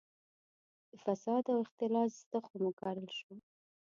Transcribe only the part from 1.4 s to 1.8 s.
او